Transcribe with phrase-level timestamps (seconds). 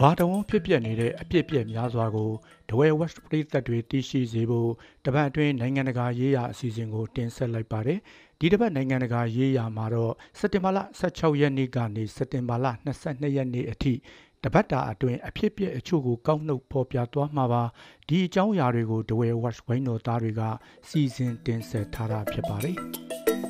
[0.00, 2.30] ဘာတဝန်းဖြစ်ပျက်နေတဲ့အပြစ်ပြက်များစွာကို
[2.68, 4.70] ဒဝဲ West ပြည်သက်တွေသိရှိစေဖို့
[5.04, 7.98] တပတ်အတွင်းနိုင်ငံတကာရေးရာအစီအစဉ်ကိုတင်ဆက်လိုက်ပါတယ်။
[8.40, 12.66] ဒီတပတ်နိုင်ငံတကာရေးရာမှာတော့စက်တင်ဘာလ16ရက်နေ့ကနေစက်တင်ဘာလ
[13.02, 13.94] 22ရက်နေ့အထိ
[14.44, 17.62] တပတ်တာအတွင်းအဖြစ်ပြက်အချို့ကိုကောက်နှုတ်ဖော်ပြသွားမှာပါ
[18.08, 20.42] ဒီအကြောင်းအရာတွေကိုဒဝဲ West ဝိုင်းတော်သားတွေက
[20.88, 22.76] စီစဉ်တင်ဆက်ထားတာဖြစ်ပါတယ်။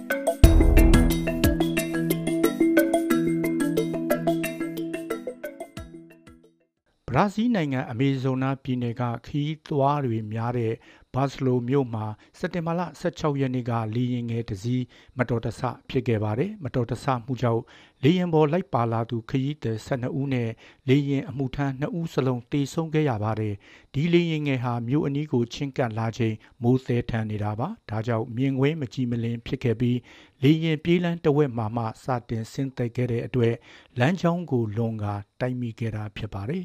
[7.16, 10.72] ရာဇီးနိုင်ငံအမေဇုန်နာပြည်နယ်ကခီးသွားတွေများတဲ့
[11.14, 12.06] ဘာစလိုမြို့မှာ
[12.38, 14.84] စက်တင်ဘာလ16ရက်နေ့ကလေရင်ငယ်တစည်း
[15.18, 17.62] မတော်တဆဖြစ်ခဲ့ပါတယ်မတော်တဆမှုကြောင့်
[18.02, 20.50] လေရင်ပေါ်လိုက်ပါလာသူခရီးသည်12ဦးနဲ့
[20.88, 23.54] လေရင်အမှုထမ်း2ဦးစလုံးတေဆုံးခဲ့ရပါတယ်
[23.94, 29.98] ဒီလေရင်ငယ်ဟာမြို့အနီးကိုချင်းကပ်လာချိန်မိုးသဲထန်နေတာပါဒါကြောင့်မြင်ကွင်းမကြည်မလင်ဖြစ်ခဲ့ပြီး
[30.42, 33.54] လေရင်ပြေးလန်းတဝက်မှာမှစတင်ဆင်းသက်ခဲ့တဲ့အတွက်
[33.98, 36.64] လမ်းကြောင်းကိုလွန်ကာတိုက်မိခဲ့တာဖြစ်ပါတယ်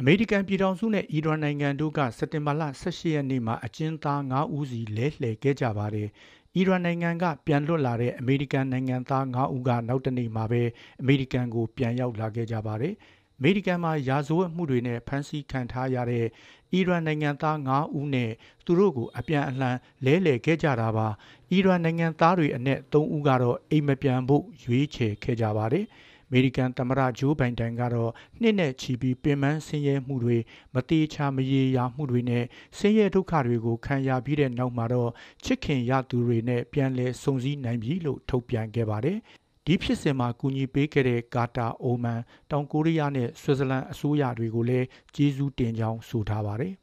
[0.00, 6.08] အမေရိကန်ပြည်ထောင်စုနဲ့အီရန်နိုင်ငံတို့ကစက်တင်ဘာလ18ရက်နေ့မှာအကျဉ်းသား9ဦးစီလဲလှယ်ခဲ့ကြပါတယ်။
[6.56, 10.62] အီရန်နိုင်ငံကပြန်လွတ်လာတဲ့အမေရိကန်နိုင်ငံသား9ဦးကနောက်တနေ့မှာပဲ
[11.00, 12.94] အမေရိကန်ကိုပြန်ရောက်လာခဲ့ကြပါတယ်။
[13.38, 16.26] အမေရိကန်မှာရာဇဝတ်မှုတွေနဲ့ဖမ်းဆီးခံထားရတဲ့
[16.72, 18.30] အီရန်နိုင်ငံသား9ဦးနဲ့
[18.64, 21.08] သူတို့ကိုအပြန်အလှန်လဲလှယ်ခဲ့ကြတာပါ။
[21.52, 28.10] အီရန်နိုင်ငံသားတွေအနက်3ဦးကတော့အိမ်မပြန်ဖို့ရွေးချယ်ခဲ့ကြပါတယ်။အ မေရိကန်သမ္မတဂျိုးဘိုင်ဒန်ကတော့
[28.40, 30.36] နှစ်နဲ့ချီပြီးပင်ပန်းဆင်းရဲမှုတွေ
[30.74, 32.44] မတိချာမရေရာမှုတွေနဲ့
[32.78, 35.10] ဆင်းရဲဒုက္ခတွေကိုခံရပြီးတဲ့နောက်မှာတော့
[35.44, 39.18] ချစ်ခင်ရသူတွေနဲ့ပြန်လည်ဆုံစည်းနိုင်ပြီလို့ထုတ်ပြန်ခဲ့ပါတယ်
[39.66, 42.20] ဒီဖြစ်စဉ်မှာကူညီပေးခဲ့တဲ့ကာတာအိုမန်
[42.50, 46.74] တောင်ကိုရီးယားနဲ့ဆွစ်ဇာလန်အစိုးရတွေကိုလည်းကျေးဇူးတင်ကြောင်းဆိုထားပါတယ်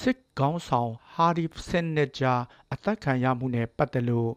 [0.00, 2.34] စစ်ကောင်းဆောင်ဟာဒီဖ်စင်နဂျာ
[2.72, 4.30] အသက်ခံရမှုနဲ့ပတ်သက်လို့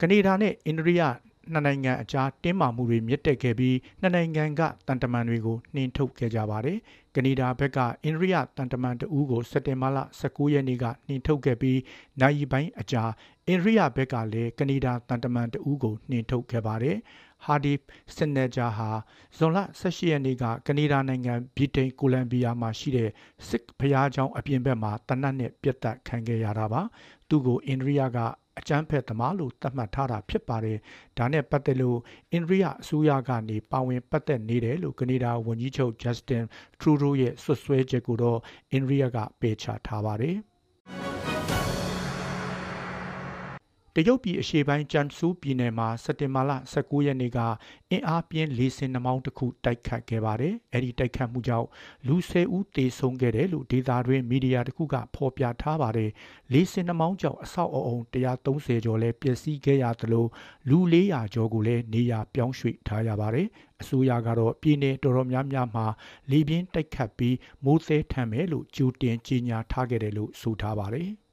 [0.00, 1.02] ကနေဒါနဲ့အိန္ဒိယ
[1.52, 6.78] နှစ်နိုင်ငံအကြားတင်းမာမှုတွေမြင့်တက်ခဲ့ပြီးနှစ်နိုင်ငံကတန်တမန်တွေကိုနှင်ထုတ်ခဲ့ကြပါတယ်။
[7.16, 11.78] ကနေဒါဘက်ကအိန္ဒိယတန်တမန်တဦးကိုစက်တင်ဘာလ19ရက်နေ့ကနှင်ထုတ်ခဲ့ပြီး
[12.20, 13.10] နိုင်ပိုင်းအကြား
[13.46, 16.96] အိန္ဒိယဘက်ကလည်းကနေဒါတန်တမန်တဦးကိုနှင်ထုတ်ခဲ့ပါတယ်။
[17.44, 17.74] ဟာဒီ
[18.16, 18.88] စင်နေဂျာဟာ
[19.36, 23.10] ဇွန်လ18ရက်နေ့ကကနေဒါနိုင်ငံဗြိတိန်ကိုလံဘီယာမှာရှိတဲ့
[23.48, 26.82] စစ်ဖျားချောင်းအပြင်ဘက်မှာတနတ်နဲ့ပြတ်တက်ခံခဲ့ရတာပါ။
[27.28, 28.18] သူ့ကိုအိန္ဒိယက
[28.58, 30.78] အကြမ်းဖက်သမားလို့သတ်မှတ်ထားတာဖြစ်ပါတယ်။
[31.18, 31.98] ဒါနဲ့ပတ်သက်လို့
[32.32, 36.44] အိန္ဒိယအစိုးရကနေပါဝင်ပတ်သက်နေတယ်လို့ကနေဒါဝန်ကြီးချုပ် Justin
[36.80, 38.38] Trudeau ရဲ့ဆွဆွဲချက်ကိုတော့
[38.72, 40.36] အိန္ဒိယကပယ်ချထားပါတယ်။
[43.98, 47.38] တရုတ်ပြည်အရှေ့ပိုင်းကျန်ဆူပြည်နယ်မှာစက်တင်ဘာလ19ရက်နေ့က
[47.90, 51.68] အင်အားပြင်းလေဆင်နှမောင်းတစ်ခုတိုက်ခတ်ခဲ့ပါတယ်။အဲဒီတိုက်ခတ်မှုကြောင့်
[52.06, 56.10] လူ10ဦးသေဆုံးခဲ့တယ်လို့ဒေသတွင်းမီဒီယာတစ်ခုကဖော်ပြထားပါတယ်။
[56.52, 60.26] လေဆင်နှမောင်းကြောင့်အဆောက်အအုံ130ကျော်လည်းပျက်စီးခဲ့ရသလို
[60.68, 63.46] လူ400ကျော်ကိုလည်းနေရာပြောင်းရွှေ့ထားရပါတယ်။
[63.80, 65.86] အစိုးရကတော့ပြည်내တော်တော်များများမှာ
[66.30, 71.10] လေပြင်းတိုက်ခတ်ပြီးမိုးသဲထန်မယ်လို့ကြိုတင်ကြေညာထားခဲ့တယ်လို့ဆိုထားပါတယ်။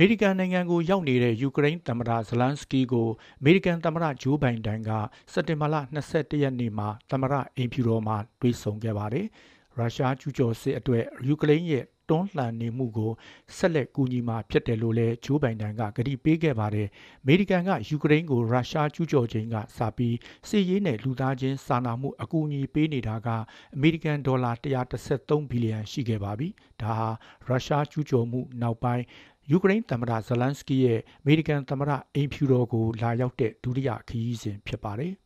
[0.00, 3.08] မေရိကန်နိုင်ငံကိုရောက်နေတဲ့ယူကရိန်းသမ္မတဇလန်စကီကို
[3.40, 4.90] အမေရိကန်သမ္မတဂျိုးဘိုင်ဒန်က
[5.32, 5.76] စက်တင်ဘာလ
[6.10, 9.26] 22ရက်နေ့မှာသမ္မတအိမ်ဖြူတော်မှာတွေ့ဆုံခဲ့ပါတယ်။
[9.78, 13.12] ရုရှားကျူးကျော်စစ်အတွက်ယူကရိန်းရဲ့တွန်းလှန်နေမှုကို
[13.56, 16.88] ဆက်လက်ကူညီမှာဖြစ်တယ်လို့လည်းဂျိုးဘိုင်ဒန်ကကတိပေးခဲ့ပါတယ်။
[17.22, 20.16] အမေရိကန်ကယူကရိန်းကိုရုရှားကျူးကျော်ခြင်းကစပြီး
[20.48, 23.28] စစ်ရေးနဲ့လူသားချင်းစာနာမှုအကူအညီပေးနေတာက
[23.74, 24.52] အမေရိကန်ဒေါ်လာ
[25.02, 26.48] 133ဘီလီယံရှိခဲ့ပါပြီ။
[26.82, 27.08] ဒါဟာ
[27.46, 29.04] ရုရှားကျူးကျော်မှုနောက်ပိုင်း
[29.52, 35.12] ယူကရိန်းသမ္မတဇလန်စကီရဲ့အမေရိကန်သမ္မတအိမ်ဖြူတော်ကိုလာရောက်တဲ့ဒုတိယခရီးစဉ်ဖြစ်ပါတယ်။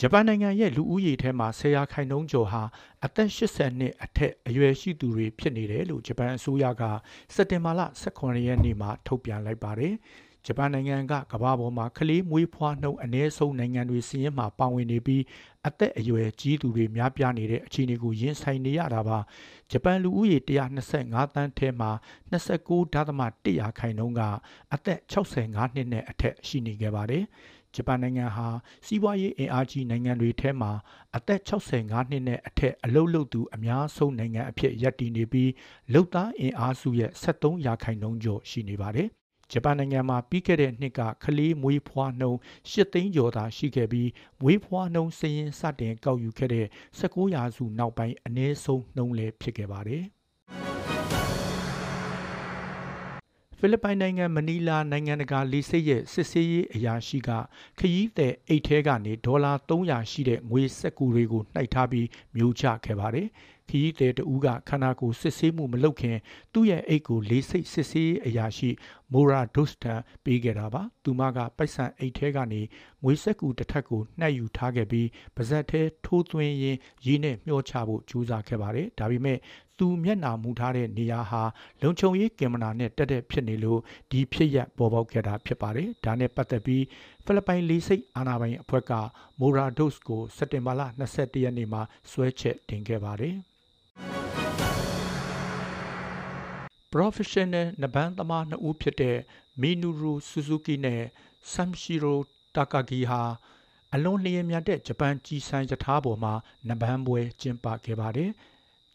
[0.00, 2.62] ဂျပန်နိုင်ငံရဲ့လူဦးရေထဲမှာဆယ်ရာခိုင်နှုန်းကျော်ဟာ
[3.04, 6.82] အသက်80နှစ်အထက်အရွယ်ရှိသူတွေဖြစ်နေတယ်လို့ဂျပန်အစိုးရက
[7.34, 9.94] စက်တင်ဘာလ18ရက်နေ့မှာထုတ်ပြန်လိုက်ပါတယ်။
[10.46, 15.22] ဂျပန်နိုင်ငံကကမ္ဘာပေါ်မှာကလေးမွေးဖွားနှုန်းအနည်းဆုံးနိုင်ငံတွေစီးရင်မှာပါဝင်နေပြီး
[15.68, 19.18] အသက်အရွယ်ကြီးသူတွေများပြားနေတဲ့အခြေအနေကိုရင်ဆိုင်နေရတာပါ
[19.70, 20.38] ဂျပန်လူဦးရေ
[20.86, 21.90] 125သန်းထဲမှာ
[22.32, 24.20] 29.1ရာခိုင်နှုန်းက
[24.74, 27.24] အသက်65နှစ်နဲ့အထက်ရှိနေခဲ့ပါတယ်
[27.74, 28.48] ဂျပန်နိုင်ငံဟာ
[28.86, 30.72] စီးပွားရေးအင်အားကြီးနိုင်ငံတွေထဲမှာ
[31.16, 35.50] အသက်65နှစ်နဲ့အထက်အလုလုသူအများဆုံးနိုင်ငံအဖြစ်ရပ်တည်နေပြီး
[35.94, 39.08] လုံသားအင်အားစုရဲ့73ရာခိုင်နှုန်းကျော်ရှိနေပါတယ်
[39.52, 42.38] ဂျပန်နိုင်ငံမှာပြီးခဲ့တဲ့နှစ်ကကလေးမွေးဖွားနှုန်း
[42.70, 44.08] ၈သိန်းကျော်သာရှိခဲ့ပြီး
[44.40, 46.66] မွေးဖွားနှုန်းစည်ရင်စတင်ကောက်ယူခဲ့တဲ့
[46.98, 50.04] 19ရာစုနောက်ပိုင်းအနည်းဆုံးနှုန်းလည်းဖြစ်ခဲ့ပါတယ်။
[53.62, 57.30] ဖိလစ်ပိုင်နိုင်ငံမနီလာနိုင်ငံတကာလေဆိပ်ရဲ့စစ်ဆေးရေးအရာရှိက
[57.78, 62.06] ခရီးသည်အိတ်ထဲကနေဒေါ်လာ300ရှိတဲ့ငွေစက်ကူတွေကိုနှိုက်ထားပြီး
[62.36, 63.26] မျိုးချခဲ့ပါတယ်။
[63.70, 66.16] ခရီးသည်တဦးကခန္ဓာကိုယ်စစ်ဆေးမှုမလုပ်ခင်
[66.52, 68.70] သူ့ရဲ့အိတ်ကိုလေးစိတ်စစ်ဆေးအရာရှိ
[69.12, 72.60] မိုရာဒုစတန်ပေးခဲ့တာပါသူမကပိုက်ဆံအိတ်ထဲကနေ
[73.02, 79.38] ငွေစက်ကူတစ်ထပ်ကိုနှက်ယူထားခဲ့ပြီးပါဇက်ထဲထိုးသွင်းရင်းရင်းနဲ့မျှောချဖို့ကြိုးစားခဲ့ပါတယ်ဒါပေမဲ့
[79.78, 81.42] သူမျက်နှာမူထားတဲ့နေရာဟာ
[81.82, 83.80] လုံခြုံရေးကင်မရာနဲ့တက်တဲ့ဖြစ်နေလို့
[84.10, 86.84] ဒီဖြစ်ရပ်ပေါ်ပေါက်ခဲ့တာဖြစ်ပါတယ်ဒါနဲ့ပတ်သက်ပြီး
[87.24, 88.92] ဖိလစ်ပိုင်လေးစိတ်အာဏာပိုင်အဖွဲ့က
[89.40, 90.82] မိုရာဒိုစ်ကိုစက်တင်ဘာလ
[91.16, 93.36] 22ရက်နေ့မှာဆွဲချက်တင်ခဲ့ပါတယ်
[96.92, 99.18] professional နဘန်းသမားနှစ်ဦးဖြစ်တဲ့
[99.60, 101.02] မီနူရူဆူဇူကီနဲ့
[101.52, 102.18] ဆမ်ရှီရို
[102.56, 103.22] တာကာဂီဟာ
[103.94, 106.34] အလွန်လျင်မြတ်တဲ့ဂျပန်ကြီးစံယထာပေါ်မှာ
[106.68, 108.30] နဘန်းပွဲကျင်းပခဲ့ပါတယ်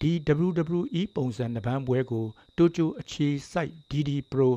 [0.01, 0.11] ဒီ
[0.55, 2.25] WWE ပုံစံနဘန်းပွဲကို
[2.57, 4.49] တိုကျိုအခြေစိုက် DD Pro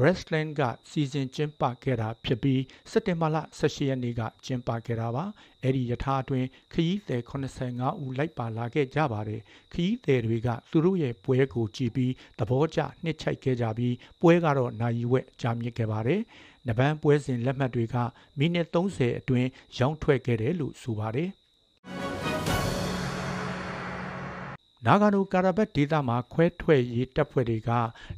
[0.00, 5.24] Wrestling ကစီစဉ်ကျင်းပခဲ့တာဖြစ်ပြီးစက်တင်ဘာလ18ရက်နေ့ကကျင်းပခဲ့တာပါ
[5.62, 9.40] အဲ့ဒီယထာအတွင်းခရီးသည်85ဦးလိုက်ပါလာခဲ့ကြပါတယ်
[9.72, 16.20] ခရီးသည်တွေကသူတို့ရဲ့ပွဲကိုကြည့်ပြီးသဘောကျနှစ်ချိုက်ခဲ့ကြပြီးပွဲကတော့နိုင်ဝက်ကြာမြင့်ခဲ့ပါတယ်
[16.68, 17.96] နဗန်းပွဲစဉ်လက်မှတ်တွေက
[18.38, 19.48] မိနစ်30အတွင်း
[19.78, 21.30] ရောင်းထွက်ခဲ့တယ်လို့ဆိုပါတယ်
[24.88, 27.70] နာဂါနိုကာရာဘတ်ဒေသမှာခွဲထွက်ရေးတပ်ဖွဲ့တွေက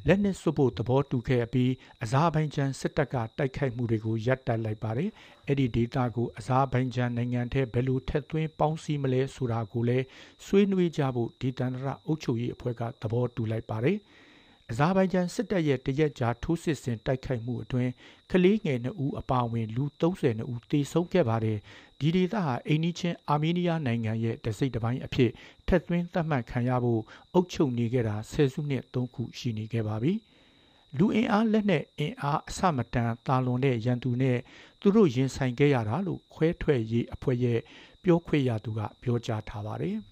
[0.07, 1.71] လက်နက်စွပ်ဖို့သဘောတူခဲ့ပြီး
[2.03, 5.09] အဇာဘိုင်ဂျန်စစ်တပ်ကတိုက်ခိုက်မှုတွေကိုရပ်တန့်လိုက်ပါတယ်။
[5.47, 10.05] အဲ့ဒီဒေသကိုအဇာဘိုင်ဂျန်နိုင်ငံထဲဘယ်လိုထက်သွင်းပေါင်းစည်းမလဲဆိုတာကိုလည်း
[10.45, 13.97] ဆွေးနွေးကြဖို့ဒီတန်ရအုပ်ချုပ်ရေးအဖွဲ့ကသဘောတူလိုက်ပါတယ်။
[14.71, 17.91] အဇာဘိုင်ဂျန်စစ်တပ်ရဲ့တရက်ကြာထိုးစစ်ဆင်တိုက်ခိုက်မှုအတွင်း
[18.31, 21.57] ကလေးငယ်2ဦးအပါအဝင်လူ32ဦးသေဆုံးခဲ့ပါတယ်။
[21.99, 25.31] ဒီဒေသဟာအိန္ဒိချင်းအာမေးနီးယားနိုင်ငံရဲ့တစိမ့်တစ်ပိုင်းအဖြစ်
[25.67, 27.01] ထက်သွင်းသတ်မှတ်ခံရဖို့
[27.33, 30.13] အုပ်ချုပ်နေခဲ့တာဆယ်စုနှစ်၃ခုရှိနေခဲ့ပါပြီ။
[30.97, 34.37] လူအင်အားလက်နဲ့အင်အားအဆမတန်တာလွန်တဲ့ရန်သူနဲ့
[34.81, 37.59] သူတို့ရင်ဆိုင်ခဲ့ရတာလို့ခွဲထွက်ရေးအဖွဲ့ရဲ့
[38.03, 39.97] ပြောခွင့်ရသူကပြောကြားထားပါတယ်။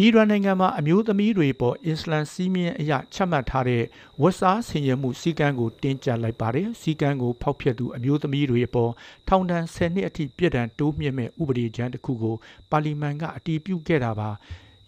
[0.00, 3.82] အီရန်နိုင်ငံမှာအမျိုးသမီးတွေပေါ်အစ္စလမ်စီးမြင်အရချမှတ်ထားတဲ့
[4.22, 8.92] ဝတ်စားဆင်ရမှုစည်းကမ်းကိုတင်းကျပ်လိုက်ပါတယ်။စည်းကမ်းကိုဖောက်ဖျက်သူအမျိုးသမီးတွေပေါ်
[9.28, 12.36] ထောင်ဒဏ်10နှစ်အထိပြစ်ဒဏ်တိုးမြင့်မဲ့ဥပဒေကြမ်းတစ်ခုကို
[12.70, 14.30] ပါလီမန်ကအတည်ပြုခဲ့တာပါ။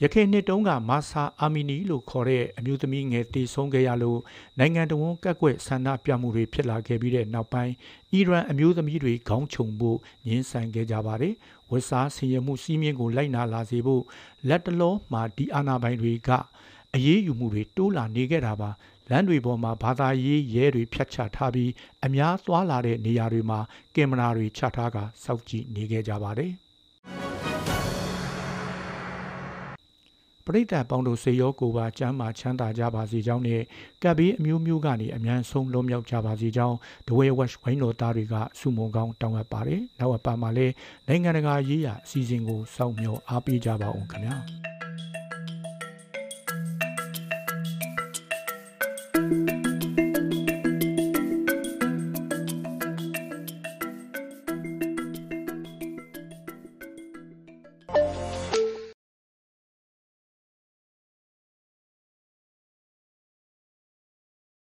[0.02, 4.20] ရခိုင်နှစ်တုန်းကမာဆာအာမီနီလို့ခေါ်တဲ့အမျိုးသမီးငယ်တည်ဆုံးခဲ့ရလို့
[4.58, 7.74] နိုင်ငံတော်ကက်ကွက်ဆန္ဒပြမှုတွေဖြစ်လာခဲ့ပြီးတဲ့နောက်ပိုင်း
[8.12, 11.34] အီရန်အမျိုးသမီးတွေခေါင်းခြုံဖို့ညှင်းဆန်ခဲ့ကြပါတယ်
[11.70, 14.02] ဝက်စားဆင်ရမှုစီးမြင့်ကိုလိုက်နာလာစေဖို့
[14.48, 16.30] လက်တလောမှာဒီအာဏာပိုင်တွေက
[16.94, 18.70] အရေးယူမှုတွေတိုးလာနေခဲ့တာပါ
[19.10, 21.70] လမ်းတွေပေါ်မှာဘာသာရေးရဲတွေဖြတ်ချထားပြီး
[22.04, 23.60] အများသွားလာတဲ့နေရာတွေမှာ
[23.94, 26.52] ကင်မရာတွေချထားကစောင့်ကြည့်နေခဲ့ကြပါတယ်
[30.46, 33.62] ပရိသတ်ပေါင်းတို့စေရောကိုပါကျမ်းမာချမ်းသာကြပါစေကြောင်းနဲ့
[34.02, 36.76] ကပ်ဘေးအမျိုးမျိုးကနေအမြန်ဆုံးလွတ်မြောက်ကြပါစေကြောင်း
[37.08, 40.72] ဒဝဲဝက်ဝိုင်းတော်သားတွေကစုမုံကောင်းတောင်းအပ်ပါတယ်။နောက်အပတ်မှာလည်း
[41.08, 44.36] နိုင်ငံတကာရေးရာအစီအစဉ်ကိုစောင့်မျှော်အားပေးကြပါဦးခင်ဗျာ။